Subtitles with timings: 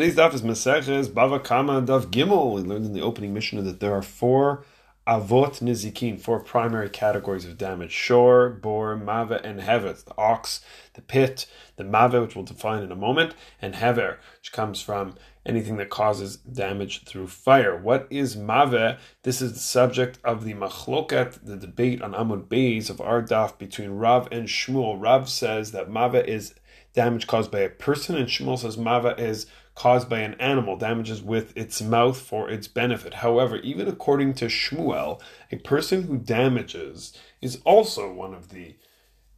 [0.00, 2.54] Today's daf is Maseches Bava Kama Daf Gimel.
[2.54, 4.64] We learned in the opening Mishnah that there are four
[5.06, 9.92] avot nizikin, four primary categories of damage: shor, bor, mava, and hever.
[9.92, 10.62] The ox,
[10.94, 11.44] the pit,
[11.76, 15.90] the mava, which we'll define in a moment, and hever, which comes from anything that
[15.90, 17.76] causes damage through fire.
[17.76, 18.98] What is mave?
[19.22, 23.58] This is the subject of the machloket, the debate on Amud Beis of our daf
[23.58, 24.98] between Rav and Shmuel.
[24.98, 26.54] Rav says that mave is
[26.92, 31.22] damage caused by a person, and Shmuel says mava is caused by an animal, damages
[31.22, 33.14] with its mouth for its benefit.
[33.14, 35.20] However, even according to Shmuel,
[35.50, 38.76] a person who damages is also one of the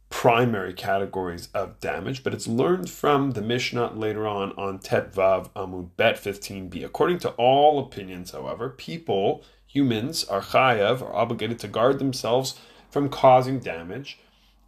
[0.09, 5.49] primary categories of damage, but it's learned from the Mishnah later on on Tet Vav
[5.51, 6.83] Amud Bet 15b.
[6.85, 12.59] According to all opinions, however, people, humans, are chayav, are obligated to guard themselves
[12.91, 14.19] from causing damage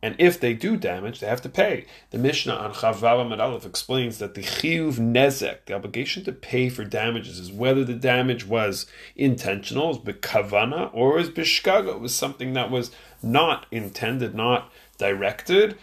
[0.06, 1.86] and if they do damage, they have to pay.
[2.12, 6.86] The Mishnah on Chavav Aleph explains that the chiyuv nezek, the obligation to pay for
[6.86, 12.54] damages, is whether the damage was intentional, was bekavana, or was bishkaga, it was something
[12.54, 12.92] that was
[13.24, 15.76] not intended, not directed.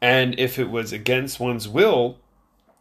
[0.00, 2.18] And if it was against one's will,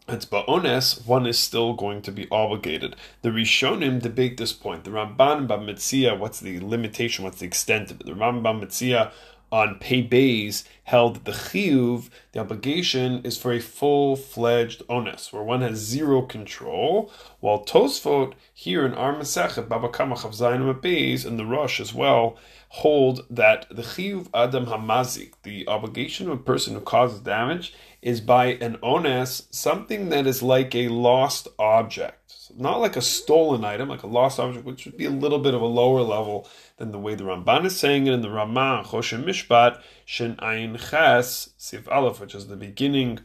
[0.08, 2.96] it's ba'ones, one is still going to be obligated.
[3.24, 4.84] The Rishonim debate this point.
[4.84, 8.06] The Ramban Bava Metzia, what's the limitation, what's the extent of it?
[8.06, 9.12] The Rambam Mitzia
[9.52, 15.44] on pay bays held that the chiyuv, the obligation is for a full-fledged onus, where
[15.44, 21.40] one has zero control, while Tosfot here in our Masechet, Baba Kama Chavzayim Beis, and
[21.40, 22.38] the Rosh as well,
[22.70, 28.22] hold that the chiyuv adam hamazik, the obligation of a person who causes damage, is
[28.22, 32.25] by an ones, something that is like a lost object
[32.58, 35.54] not like a stolen item, like a lost object, which would be a little bit
[35.54, 38.84] of a lower level than the way the Ramban is saying it in the Ramah
[38.88, 43.20] Choshen Mishpat Shin Ayin Ches Sif Aleph, which is the beginning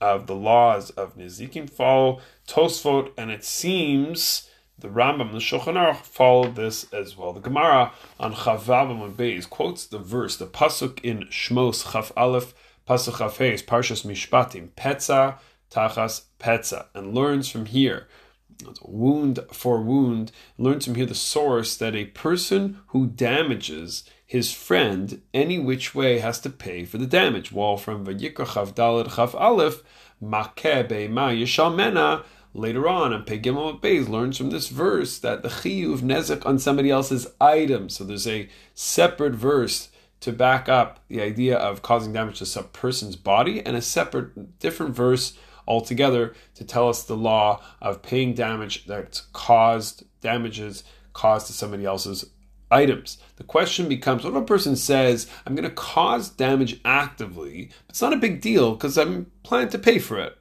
[0.00, 6.02] of the laws of Nizikin follow Tosfot, and it seems the Rambam, the Shulchan Aruch,
[6.02, 7.32] followed this as well.
[7.32, 12.54] The Gemara on Chavavim Beis quotes the verse, the pasuk in Shmos Chav Aleph,
[12.88, 15.38] pasuk Chav Hey, Parshas Mishpatim, Petza
[15.70, 18.08] Tachas Petza, and learns from here
[18.82, 25.22] wound for wound, learns from here the source that a person who damages his friend
[25.32, 27.52] any which way has to pay for the damage.
[27.52, 29.82] While from Vayikra Chav Dalad Chav Aleph,
[30.22, 35.98] Makeh Ma Yishalmena, later on, and Pegimel Beis learns from this verse that the chiyuv
[35.98, 37.88] nezek on somebody else's item.
[37.88, 39.88] So there's a separate verse
[40.20, 44.58] to back up the idea of causing damage to some person's body, and a separate,
[44.58, 51.46] different verse altogether to tell us the law of paying damage that's caused damages caused
[51.46, 52.26] to somebody else's
[52.70, 53.18] items.
[53.36, 58.02] The question becomes what if a person says, I'm going to cause damage actively, it's
[58.02, 60.36] not a big deal because I'm planning to pay for it.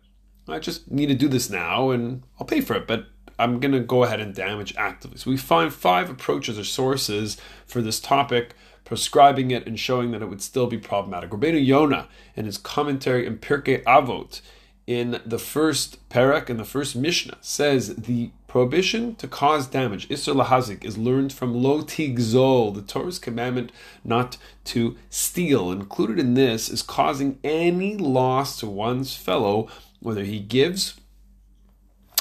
[0.47, 3.05] I just need to do this now and I'll pay for it, but
[3.39, 5.17] I'm going to go ahead and damage actively.
[5.17, 8.53] So we find five approaches or sources for this topic,
[8.83, 11.29] prescribing it and showing that it would still be problematic.
[11.29, 14.41] Rabbeinu Yonah, in his commentary in Pirkei Avot,
[14.85, 20.35] in the first perek, in the first Mishnah, says the prohibition to cause damage, Isser
[20.35, 23.71] Lahazik, is learned from Lo Tigzol, the Torah's commandment
[24.03, 25.71] not to steal.
[25.71, 29.67] Included in this is causing any loss to one's fellow,
[30.01, 30.95] whether he gives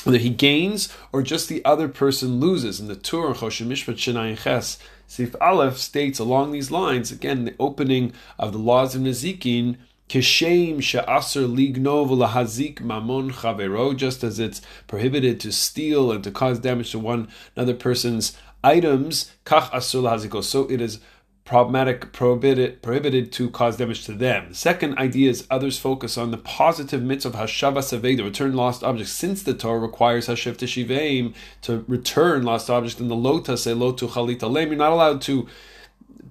[0.05, 2.81] whether he gains or just the other person loses.
[2.81, 7.55] In the Tur, Choshen Mishpat Shenayin Ches, Sif Aleph states along these lines, again, the
[7.61, 9.77] opening of the laws of Nezikin,
[10.13, 16.59] Kishem she'aser lignov lahazik mamon chavero, just as it's prohibited to steal and to cause
[16.59, 20.45] damage to one another person's items, kach asur lahaziko.
[20.45, 21.01] So it is
[21.47, 24.51] problematic, prohibited, prohibited to cause damage to them.
[24.51, 28.55] The second idea is others focus on the positive mitzvah of hashava savei, the return
[28.55, 29.13] lost objects.
[29.13, 34.11] Since the Torah requires hashav teshiveim to return lost objects, in the lota say lotu
[34.11, 35.49] chalita lem, you're not allowed to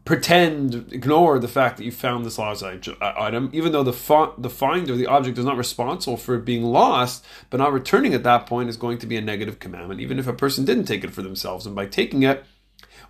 [0.04, 4.50] pretend, ignore the fact that you found this lost item, even though the fa- the
[4.50, 8.48] finder, the object, is not responsible for it being lost, but not returning at that
[8.48, 11.14] point is going to be a negative commandment, even if a person didn't take it
[11.14, 11.66] for themselves.
[11.66, 12.44] And by taking it,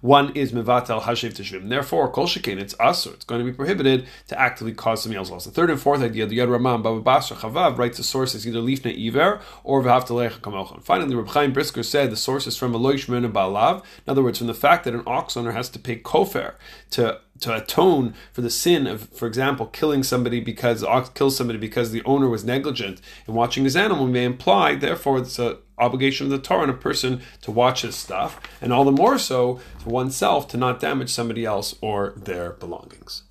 [0.01, 1.69] one is mevatel hashiv teshuvim.
[1.69, 3.13] Therefore, kol shekin, it's asur.
[3.13, 5.45] It's going to be prohibited to actively cause somebody else loss.
[5.45, 8.47] The third and fourth idea, the Yad Ramah Baba Basra Chavav writes the source is
[8.47, 10.83] either lifnei iver or v'havtalecha kamelchan.
[10.83, 13.83] Finally, Reb Chaim Brisker said the source is from Eloy and Balav.
[14.05, 16.55] In other words, from the fact that an ox owner has to pay kofer
[16.91, 21.35] to to atone for the sin of, for example, killing somebody because the ox kills
[21.35, 25.57] somebody because the owner was negligent in watching his animal may imply, therefore, it's a
[25.81, 29.17] obligation of the Torah on a person to watch his stuff, and all the more
[29.17, 33.19] so for oneself to not damage somebody else or their belongings.